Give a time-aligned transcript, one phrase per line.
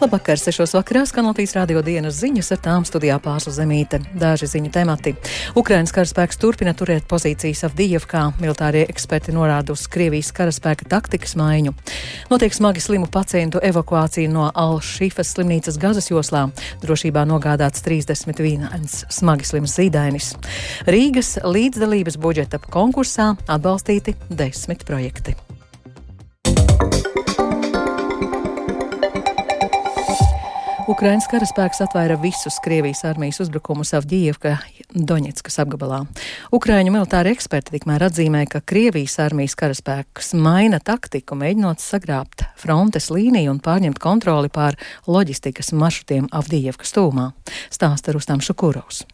[0.00, 0.64] Labvakar, 6.
[0.72, 3.98] vakarā skan Latvijas radio dienas ziņas ar tām studijā pārslu zemīte.
[4.16, 5.12] Daži ziņu temati.
[5.60, 8.22] Ukrainas karaspēks turpina turēt pozīcijas Avdijevkā.
[8.40, 11.74] Militārie eksperti norāda uz Krievijas karaspēka taktikas maiņu.
[12.32, 16.46] Notiek smagi slimu pacientu evakuācija no Al-Šifas slimnīcas Gazas joslā.
[16.80, 20.32] Drošībā nogādāts 31 smagi slims zīdainis.
[20.88, 25.36] Rīgas līdzdalības budžeta konkursā atbalstīti desmit projekti.
[30.90, 34.56] Ukrainas karaspēks atvēra visus Krievijas armijas uzbrukumus Avģijevka
[34.90, 36.00] Doņetskas apgabalā.
[36.56, 43.54] Ukraiņu militāri eksperti tikmēr atzīmē, ka Krievijas armijas karaspēks maina taktiku, mēģinot sagrābt frontes līniju
[43.54, 47.30] un pārņemt kontroli pār loģistikas maršrutiem Avģijevkas tūmā.
[47.70, 49.04] Stāsta Rustam Šukurovs.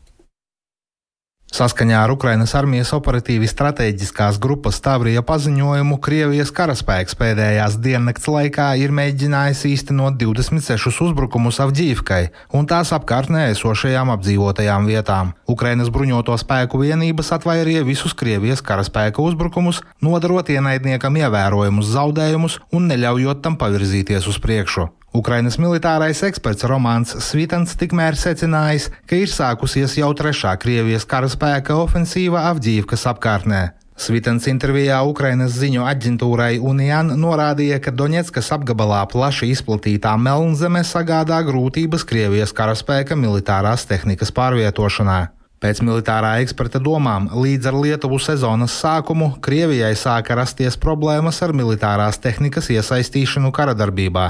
[1.56, 8.92] Saskaņā ar Ukrainas armijas operatīvi strateģiskās grupas Tavrija paziņojumu, Krievijas karaspēks pēdējās diennakts laikā ir
[8.98, 12.20] mēģinājis īstenot 26 uzbrukumus Avģīvkai
[12.58, 15.32] un tās apkārtnē esošajām apdzīvotajām vietām.
[15.48, 23.40] Ukrainas bruņoto spēku vienības atvairīja visus Krievijas karaspēka uzbrukumus, nodarot ienaidniekam ievērojumus zaudējumus un neļaujot
[23.48, 24.90] tam pavirzīties uz priekšu.
[25.14, 32.48] Ukrainas militārais eksperts Romāns Svitans tikmēr secinājis, ka ir sākusies jau trešā Krievijas karaspēka ofensīva
[32.50, 33.62] Avģīvkas apkārtnē.
[33.96, 42.04] Svitens intervijā Ukrainas ziņu aģentūrai Unijan norādīja, ka Doņetskas apgabalā plaši izplatītā melnzeme sagādā grūtības
[42.04, 45.20] Krievijas karaspēka militārās tehnikas pārvietošanā.
[45.66, 52.20] Pēc militārā eksperta domām, līdz ar Lietuvu sezonas sākumu Krievijai sāka rasties problēmas ar militārās
[52.22, 54.28] tehnikas iesaistīšanu kara darbībā.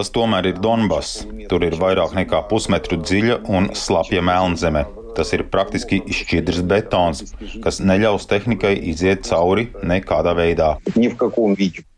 [0.00, 1.26] Tas tomēr ir Donbass.
[1.52, 4.86] Tur ir vairāk nekā pusmetru dziļa un slapja melnzeme.
[5.14, 10.78] Tas ir praktiski šķidrs betons, kas neļaus tehnikai iziet cauri nekādā veidā.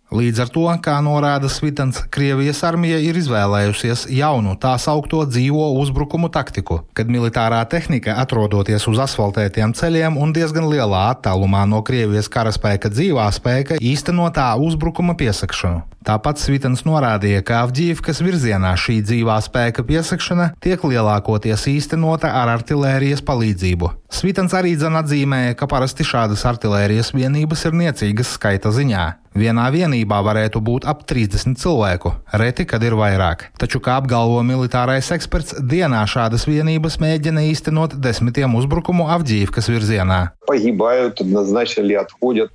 [0.07, 6.31] Līdz ar to, kā norāda Svitans, Krievijas armija ir izvēlējusies jaunu tā saukto dzīvo uzbrukumu
[6.31, 12.93] taktiku, kad militārā tehnika, atrodoties uz asfaltētiem ceļiem un diezgan lielā attālumā no Krievijas karaspēka
[12.95, 15.83] dzīvā spēka, īstenotā uzbrukuma piesakšanu.
[16.07, 23.27] Tāpat Svitens norādīja, ka Avģīvkas virzienā šī dzīvā spēka piesakšana tiek lielākoties īstenota ar artērijas
[23.27, 23.91] palīdzību.
[24.07, 29.07] Svitens arī atzīmēja, ka parasti šādas artērijas vienības ir niecīgas skaita ziņā.
[29.37, 33.51] Vienā vienībā varētu būt ap 30 cilvēku, reti, kad ir vairāk.
[33.61, 40.21] Taču, kā apgalvo militārais eksperts, dienā šādas vienības mēģina īstenot desmitiem uzbrukumu Avģīvkas virzienā.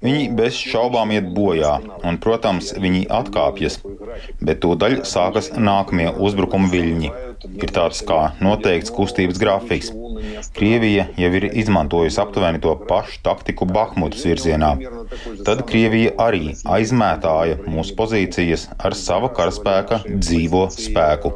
[0.01, 3.77] Viņi bez šaubām iet bojā, un, protams, viņi atkāpjas,
[4.41, 7.13] bet tūdaļ sākas nākamie uzbrukuma viļņi.
[7.61, 9.93] Ir tāds kā noteikts kustības grafiks.
[10.55, 14.73] Krievija jau ir izmantojusi aptuveni to pašu taktiku Bahmutas virzienā.
[15.45, 21.33] Tad Krievija arī aizmētāja mūsu pozīcijas ar sava karaspēka dzīvo spēku.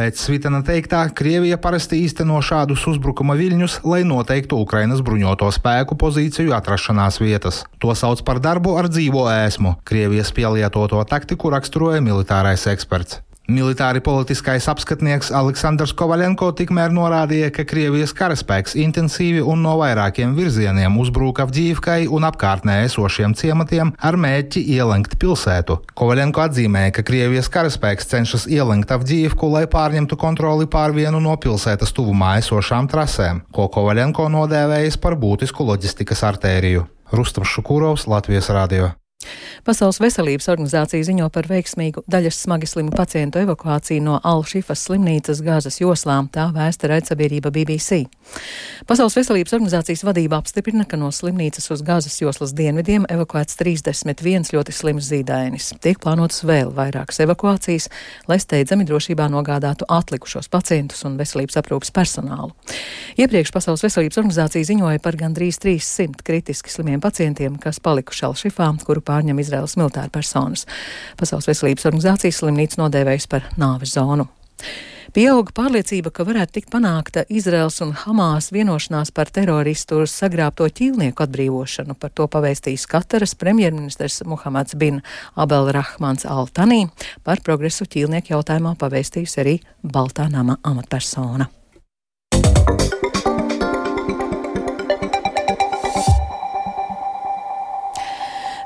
[0.00, 6.54] Pēc Svitana teiktā, Krievija parasti īsteno šādus uzbrukuma viļņus, lai noteiktu Ukrainas bruņoto spēku pozīciju
[6.56, 7.64] atrašanās vietas.
[7.84, 9.76] To sauc par darbu ar dzīvo ēsmu.
[9.84, 13.20] Krievijas pielietoto taktiku raksturoja militārais eksperts.
[13.50, 20.98] Militāri politiskais apskatnieks Aleksandrs Kovaļenko tikmēr norādīja, ka Krievijas karaspēks intensīvi un no vairākiem virzieniem
[21.02, 25.80] uzbruka Avģīvkai un apkārtnē esošiem ciematiem ar mērķi ielenkt pilsētu.
[25.98, 31.96] Kovaļenko atzīmēja, ka Krievijas karaspēks cenšas ielenkt Avģīvku, lai pārņemtu kontroli pār vienu no pilsētas
[31.96, 36.86] tuvumā esošām trasēm, ko Kovaļenko nodēvējis par būtisku loģistikas artēriju.
[37.10, 38.94] Rustam Šukurovs, Latvijas Radio.
[39.64, 45.80] Pasaules veselības organizācija ziņo par veiksmīgu daļas smagi slimu pacientu evakuāciju no Alšifas slimnīcas gāzes
[45.82, 48.06] joslām, tā vēsta raidsabiedrība BBC.
[48.88, 54.74] Pasaules veselības organizācijas vadība apstiprina, ka no slimnīcas uz gāzes joslas dienvidiem evakuēts 31 ļoti
[54.74, 55.74] slims zīdainis.
[55.84, 57.90] Tiek plānotas vēl vairākas evakuācijas,
[58.30, 62.54] lai steidzami drošībā nogādātu atlikušos pacientus un veselības aprūpas personālu.
[63.20, 69.02] Iepriekš Pasaules veselības organizācija ziņoja par gandrīz 300 kritiski slimiem pacientiem, kas palikuši Alšifā, kuru
[69.20, 70.66] pārņem Izraels militāra personas.
[71.20, 74.28] Pasaules veselības organizācijas slimnīca nodēvējas par nāves zonu.
[75.10, 81.96] Pieauga pārliecība, ka varētu tikt panākta Izraels un Hamās vienošanās par teroristu sagrābto ķīlnieku atbrīvošanu.
[81.98, 85.02] Par to pavēstījis Kataras premjerministrs Muhamads bin
[85.34, 86.84] Abel Rahmans Altanī.
[87.26, 91.50] Par progresu ķīlnieku jautājumā pavēstījusi arī Baltā nama amatpersona.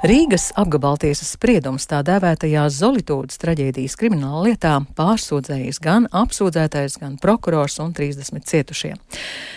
[0.05, 7.95] Rīgas apgabaltiesas spriedums tā dēvētajās Zolitūdas traģēdijas krimināla lietā pārsūdzējis gan apsūdzētais, gan prokurors un
[7.97, 8.91] 30 cietušie.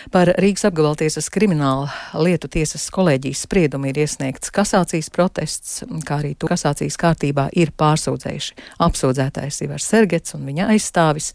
[0.08, 1.90] Par Rīgas apgabaltiesas krimināla
[2.24, 8.56] lietu tiesas kolēģijas spriedumu ir iesniegts kasācijas protests, kā arī to kasācijas kārtībā ir pārsūdzējuši
[8.88, 11.34] apsūdzētais Ivars Sergets un viņa aizstāvis.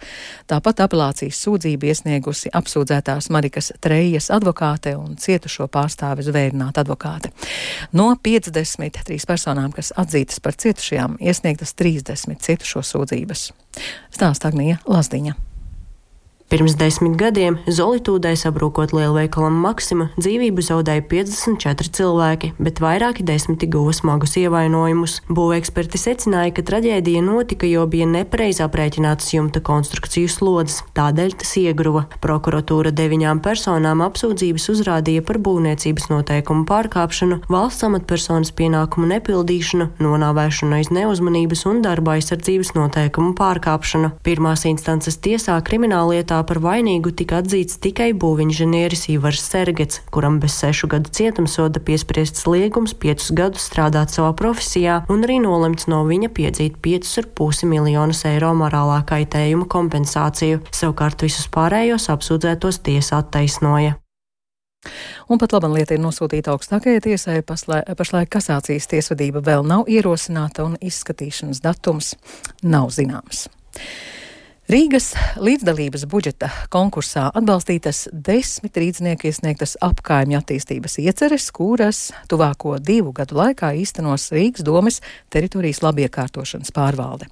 [0.50, 7.30] Tāpat apelācijas sūdzību iesniegusi apsūdzētās Marikas Trejas advokāte un cietušo pārstāvis vērināta advokāte.
[7.94, 13.50] No 50 trīs personām, kas atzītas par cietušajām, iesniegtas 30 cietušo sūdzības.
[14.14, 15.53] Stāsta Agnija Lazdiņa.
[16.54, 23.90] Pirms desmit gadiem Zolitūdai sabrūkot lielveikalam Maksima dzīvību zaudēja 54 cilvēki, bet vairāki desmiti guva
[23.98, 25.16] smagus ievainojumus.
[25.34, 32.04] Būveksperti secināja, ka traģēdija notika, jo bija nepareizi aprēķinātas jumta konstrukciju slodzes, tādēļ tas iegruva.
[32.22, 40.94] Prokuratūra deviņām personām apsūdzības uzrādīja par būvniecības noteikumu pārkāpšanu, valsts amatpersonas pienākumu nepildīšanu, nonāvēšanu aiz
[40.94, 44.14] neuzmanības un darba aizsardzības noteikumu pārkāpšanu.
[44.22, 50.90] Pirmās instances tiesā krimināllietā par vainīgu tika atzīts tikai būvinženieris Ivars Sergets, kuram bez sešu
[50.92, 56.78] gadu cietumsoda piespriests liegums piecus gadus strādāt savā profesijā un arī nolemts no viņa piedzīt
[56.86, 60.62] 5,5 miljonus eiro morālā kaitējuma kompensāciju.
[60.72, 63.98] Savukārt visus pārējos apsūdzētos tiesa attaisnoja.
[65.30, 70.76] Un pat laba lieta ir nosūtīta augstākajai tiesai, pašlaik kasācijas tiesvedība vēl nav ierosināta un
[70.84, 72.14] izskatīšanas datums
[72.64, 73.48] nav zināms.
[74.72, 75.10] Rīgas
[75.44, 82.00] līdzdalības budžeta konkursā atbalstītas desmit rīznieku iesniegtas apkaimju attīstības ieceres, kuras
[82.32, 85.02] tuvāko divu gadu laikā īstenos Rīgas domes
[85.36, 87.28] teritorijas labiekārtošanas pārvalde.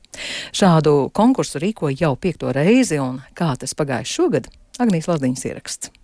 [0.52, 4.52] Šādu konkursu rīkoja jau piekto reizi, un kā tas pagājuši šogad,
[4.84, 6.01] Agnijas Lazdiņas ieraksts.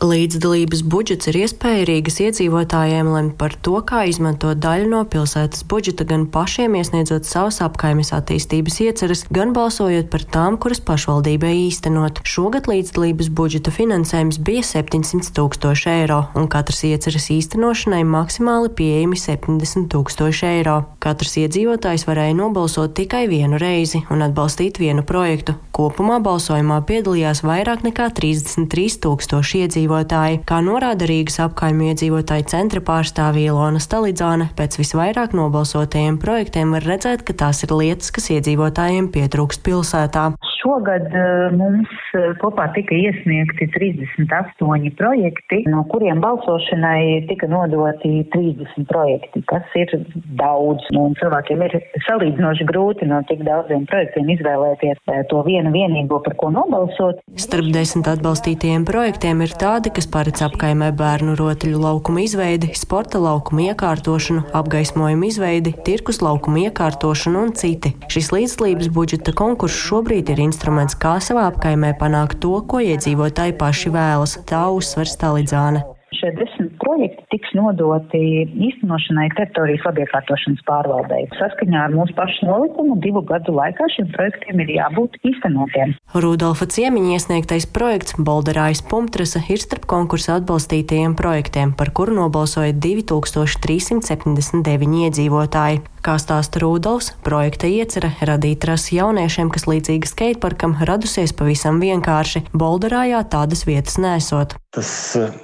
[0.00, 6.06] Līdzdalības budžets ir iespēja Rīgas iedzīvotājiem lemt par to, kā izmantot daļu no pilsētas budžeta,
[6.08, 12.22] gan pašiem iesniedzot savas apkaimes attīstības ieceres, gan balsojot par tām, kuras pašvaldībai īstenot.
[12.24, 19.92] Šogad līdzdalības budžeta finansējums bija 700 tūkstoši eiro, un katras ieceres īstenošanai maksimāli pieejami 70
[19.92, 20.78] tūkstoši eiro.
[21.04, 25.58] Katrs iedzīvotājs varēja nobalsot tikai vienu reizi un atbalstīt vienu projektu.
[25.76, 30.40] Kopumā balsojumā piedalījās vairāk nekā 33 tūkstoši iedzīvotāji iedzīvotāji.
[30.46, 37.24] Kā norāda Rīgas apkaimju iedzīvotāju centra pārstāvja Ilona Stalidzāne, pēc visvairāk nobalsotajiem projektiem var redzēt,
[37.26, 40.30] ka tās ir lietas, kas iedzīvotājiem pietrūkst pilsētā.
[40.60, 48.84] Šogad eh, mums eh, kopā tika iesniegti 38 projekti, no kuriem balsošanai tika nodoti 30
[48.90, 49.94] projekti, kas ir
[50.36, 50.84] daudz.
[50.92, 56.20] Nu, un cilvēkiem ir salīdzinoši grūti no tik daudziem projektiem izvēlēties eh, to vienu vienīgo,
[56.26, 57.24] par ko nobalsot.
[57.40, 63.70] Starp desmit atbalstītajiem projektiem ir tādi, kas paredz apkaimē bērnu rotaļu laukumu izveidi, sporta laukumu
[63.70, 67.94] iekārtošanu, apgaismojumu izveidi, tirkus laukumu iekārtošanu un citi.
[68.12, 73.94] Šis līdzdalības budžeta konkurss šobrīd ir instruments, kā savā apkaimē panākt to, ko iedzīvotāji paši
[73.96, 74.36] vēlas.
[74.44, 75.86] Tā uzsver Stalidzāne.
[76.10, 78.18] Šie desmit projekti tiks nodoti
[78.66, 81.28] īstenošanai teritorijas labiekārtošanas pārvaldei.
[81.38, 85.88] Saskaņā ar mūsu pašu nolikumu divu gadu laikā šiem projektiem ir jābūt īstenotiem.
[86.24, 95.06] Rudolfa Ciemiņa iesniegtais projekts Bolderājas Pumtrasa ir starp konkursa atbalstītajiem projektiem, par kuru nobalsoja 2379
[95.06, 95.82] iedzīvotāji.
[96.00, 102.46] Kā stāsta Rudolfs, projekta iecerē radīt trasi jauniešiem, kas līdzīgi skateparkam radusies pavisam vienkārši.
[102.56, 104.56] Bolderājā tādas vietas nesot.
[104.72, 104.88] Tas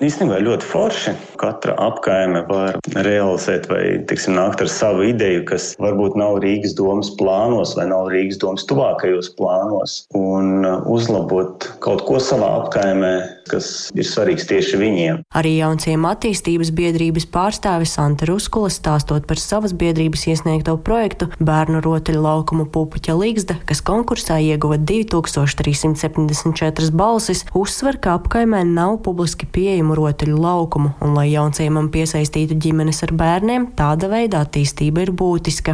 [0.01, 1.13] īstenībā ir ļoti forši.
[1.37, 7.13] Katra apkaime var realizēt vai tiksim, nākt ar savu ideju, kas varbūt nav Rīgas domas
[7.21, 13.13] plānos vai nav Rīgas domas tuvākajos plānos, un uzlabot kaut ko savā apkaimē,
[13.51, 15.15] kas ir svarīgs tieši viņiem.
[15.37, 22.21] Arī jaunciem attīstības biedrības pārstāvis Santa Ruskula stāstot par savas biedrības iesniegto projektu bērnu rotaļu
[22.25, 30.37] laukumu pupuķa līgzda, kas konkursā ieguva 2374 balsis, uzsver, ka apkaimē nav publiski pieejamu rotaļu
[30.41, 35.73] laukumu, un lai jaunciemam piesaistītu ģimenes ar bērniem, tāda veida attīstība ir būtiska.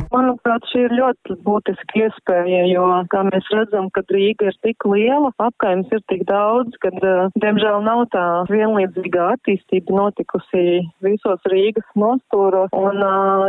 [0.52, 5.30] Manuprāt, šī ir ļoti būtiska iespēja, jo, kā mēs redzam, kad Rīga ir tik liela,
[5.40, 12.68] apkaimes ir tik daudz, kad, diemžēl, diemžēl nav tā vienlīdzīga attīstība notikusi visos Rīgas nostūros.
[12.76, 13.00] Un,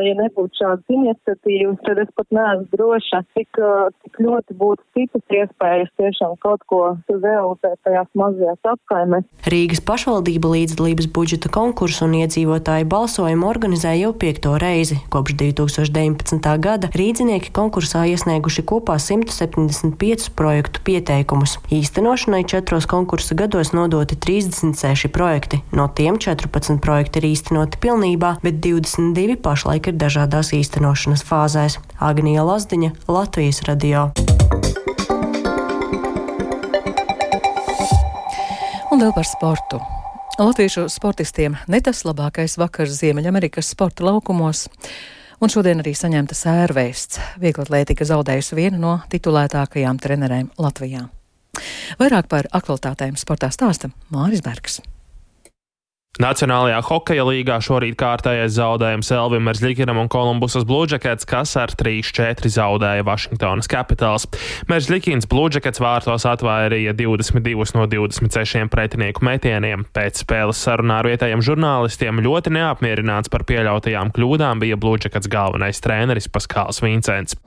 [0.05, 3.59] ja nebūtu šādas iniciatīvas, tad es pat neesmu droša, cik,
[4.03, 9.27] cik ļoti būtu citas iespējas tiešām kaut ko realizēt tajās mazajās apkaimēs.
[9.49, 15.01] Rīgas pašvaldība līdzdalības budžeta konkursu un iedzīvotāju balsojumu organizē jau piekto reizi.
[15.11, 16.53] Kopš 2019.
[16.63, 21.55] gada Rīdzinieki konkursā iesnieguši kopā 175 projektu pieteikumus.
[21.73, 25.63] Īstenošanai četros konkursa gados nodoti 36 projekti.
[25.73, 31.79] No tiem 14 projekti ir īstenoti pilnībā, bet 22 pašlaik ir dažādās īstenošanas fāzēs.
[31.97, 34.11] Agnija Lazdiņa, Latvijas radio.
[38.93, 39.81] Un vēl par sportu.
[40.37, 44.67] Latviešu sportistiem ne tas labākais vakars Ziemeļamerikas sporta laukumos.
[45.43, 47.19] Un šodien arī saņemta sērvēsts.
[47.43, 51.09] Vieglatlētika zaudējusi vienu no titulētākajām trenerēm Latvijā.
[51.99, 54.79] Vairāk par aktualitātēm sportā stāsta Māris Bergs.
[56.21, 63.01] Nacionālajā hokeja līgā šorīt kārtējais zaudējums Elvim Merzļikinam un Kolumbusas Bluežakets, kas ar 3-4 zaudēja
[63.07, 64.27] Vašingtonas Capitals.
[64.69, 69.87] Merzļikins Bluežakets vārtos atvairīja 22 no 26 pretinieku metieniem.
[69.89, 76.29] Pēc spēles sarunā ar vietējiem žurnālistiem ļoti neapmierināts par pieļautajām kļūdām bija Bluežakets galvenais treneris
[76.29, 77.39] Paskāls Vincents.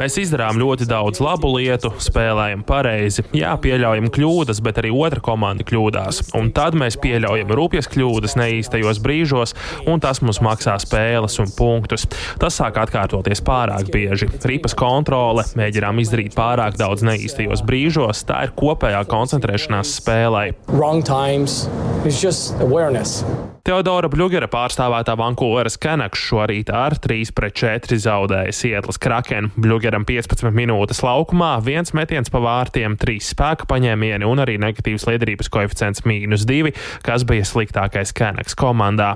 [0.00, 5.22] Mēs izdarām ļoti daudz labu lietu, spēlējam pareizi, jā, pieļaujam kļūdas, bet arī otrs otra
[5.24, 6.22] komanda kļūdās.
[6.38, 9.56] Un tad mēs pieļaujam rūpjas kļūdas neīstajos brīžos,
[9.90, 12.06] un tas mums maksā spēles un punktus.
[12.40, 14.30] Tas sāk atkārtoties pārāk bieži.
[14.46, 20.50] Ripas kontrole, mēģinām izdarīt pārāk daudz neīstajos brīžos, tā ir kopējā koncentrēšanās spēlē.
[23.60, 29.50] Teodora Bļūgera pārstāvētā Vankūveras Canucks šorīt ar 3-4 zaudēja Sietlas Kraken.
[29.60, 35.50] Bļūgeram 15 minūtes laukumā, viens metiens pa vārtiem, trīs spēka paņēmieni un arī negatīvs liederības
[35.52, 36.74] koeficients mīnus 2,
[37.06, 39.14] kas bija sliktākais Canucks komandā.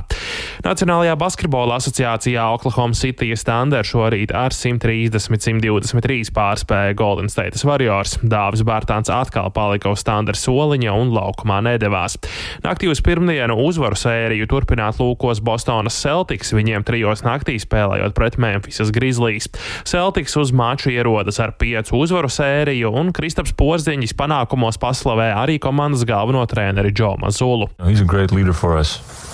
[0.64, 8.16] Nacionālajā basketbola asociācijā Oklahoma City Thunder šorīt ar 130-123 pārspēja Golden State Warriors.
[8.22, 12.16] Dāvis Bārtāns atkal palika uz Thunder soliņa un laukumā nedavās.
[12.64, 18.92] Naktī uz pirmdienu uzvaru sēriju turpināt lūkos Bostonas Celtics, viņiem trijos naktī spēlējot pret Memphisas
[18.94, 19.50] Grizzlies.
[19.88, 26.06] Celtics uz maču ierodas ar piecu uzvaru sēriju, un Kristaps Porziņš panākumos paslavē arī komandas
[26.08, 27.68] galveno treneri Džo Mazulu.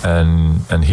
[0.01, 0.83] And, and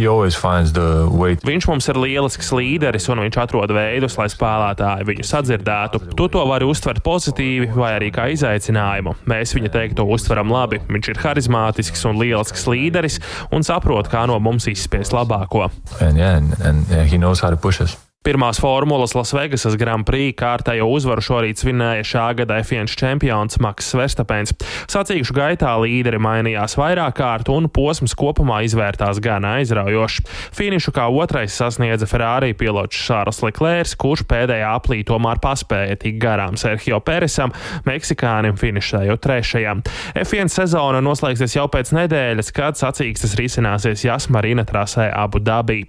[1.48, 6.02] viņš mums ir lielisks līderis, un viņš atrod veidus, lai spēlētāji viņu sadzirdētu.
[6.12, 9.16] Tu to vari uztvert pozitīvi vai arī kā izaicinājumu.
[9.30, 10.82] Mēs viņa teikto uztveram labi.
[10.92, 13.16] Viņš ir harizmātisks un lielisks līderis
[13.48, 15.70] un saprot, saprot, kā no mums izspiest labāko.
[16.00, 22.24] And, yeah, and, and, yeah, Pirmās formulas Lasvegasas Grand Prix kārtējo uzvaru šorīt svinēja šā
[22.40, 24.50] gada F1 čempions Maks Verstapens.
[24.90, 30.24] Sacīkšu gaitā līderi mainījās vairāk kārt un posms kopumā izvērtās gan aizraujoši.
[30.58, 36.58] Finišu kā otrais sasniedza Ferrari pilots Šārls Leklērs, kurš pēdējā aplī tomēr paspēja tik garām
[36.58, 37.54] Sergio Peresam,
[37.86, 39.84] Meksikānim finišējot trešajam.
[40.24, 45.84] F1 sezona noslēgsies jau pēc nedēļas, kad sacīkstes risināsies Jasmarina trasē Abu Dabī.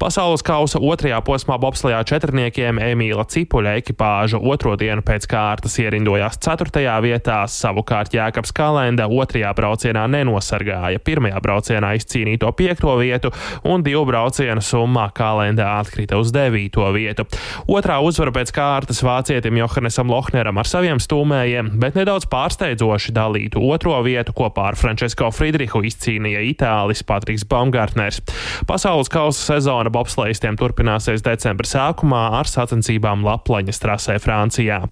[0.00, 6.38] Pasaules kausa otrajā posmā Bobs bobslajā četrniekiem Emīla Cipuļa ekipāža otro dienu pēc kārtas ierindojās
[6.40, 13.32] ceturtajā vietā, savukārt Jēkabs Kalenda otrajā braucienā nenosargāja pirmajā braucienā izcīnīto piekto vietu
[13.68, 17.26] un divu braucienu summā Kalenda atkrita uz devīto vietu.
[17.68, 23.98] Otrā uzvara pēc kārtas vācietim Johannesam Lohneram ar saviem stūmējiem, bet nedaudz pārsteidzoši dalītu otro
[24.06, 28.22] vietu kopā ar Francesco Friedrihu izcīnīja Itālis Patriks Baumgartners.
[28.70, 34.82] Pasaules kausa sezona bobslējistiem turpināsies decembrī novembra sākumā ar sacensībām Laplaņas trasē Francijā.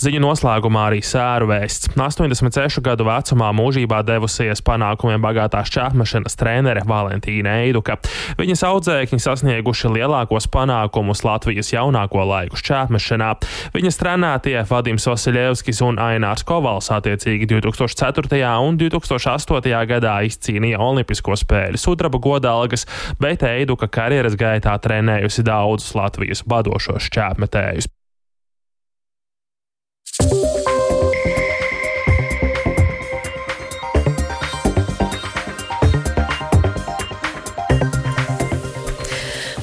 [0.00, 1.92] Ziņu noslēgumā arī sēru vēsts.
[1.94, 7.98] 86 gadu vecumā mūžībā devusies panākumiem bagātās čāpmešanas trenere Valentīna Eiduka.
[8.38, 13.30] Viņas audzēkņi sasnieguši lielākos panākumus Latvijas jaunāko laiku čāpmešanā.
[13.74, 18.42] Viņas trenētie Vadims Vasiljevskis un Ainārs Kovals attiecīgi 2004.
[18.66, 19.86] un 2008.
[19.86, 22.86] gadā izcīnīja Olimpisko spēļu sudraba godalgas,
[23.20, 27.90] bet Eiduka karjeras gaitā trenējusi daudzus Latvijas vadošos šķēpmetējus.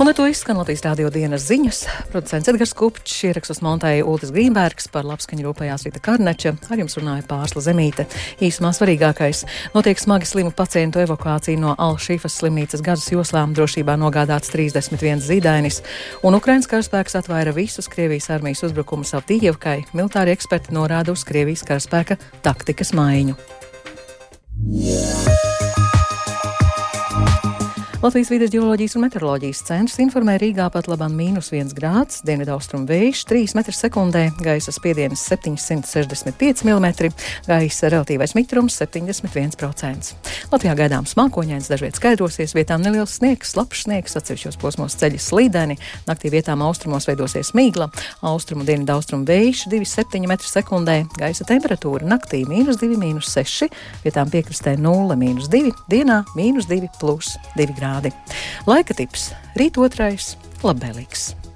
[0.07, 1.81] Un ar to izskan Latvijas rādio dienas ziņas.
[2.13, 7.25] Producents Edgars Kupčs, ierakstus montēja Ulris Grīmbergs, par labskaņu rūpējās Rita Karneča, ar jums runāja
[7.27, 8.05] Pārsla Zemīte.
[8.39, 9.43] Īsumā svarīgākais-
[9.75, 15.81] notiek smagi slimu pacientu evakuācija no Alšīfas slimnīcas gazas joslām, drošībā nogādāts 31 zīdainis,
[16.23, 19.91] un Ukrainas karaspēks atvaira visus Krievijas armijas uzbrukumus ap Tījevkai.
[19.93, 23.35] Militāri eksperti norāda uz Krievijas karaspēka taktikas maiņu.
[24.71, 25.46] Yeah.
[27.97, 33.23] Latvijas vides geoloģijas un meteoroloģijas centrs informē Rīgā pat labam mīnus 1 grāds, dienvidaustrum vējš
[33.25, 36.85] 3 m2, gaisa spiediens 765 mm,
[37.47, 40.11] gaisa relatīvais mitrums 71%.
[40.51, 46.29] Latvijā gaidāms mākoņains, dažviet skaidrosies, vietām neliels sniegs, slapjš sniegs, atsevišķos posmos ceļi slīdeni, naktī
[46.29, 47.89] vietām austrumos veidosies mīgla,
[48.21, 53.73] austrumu dienvidaustrumu vējš 2,7 m2, gaisa temperatūra naktī mīnus 2, mīnus 6,
[54.05, 57.86] vietām piekrastē 0, mīnus 2, dienā mīnus 2, plus 2 grādi.
[58.67, 60.35] Laika tips- rīt otrais-
[60.67, 61.46] labvēlīgs.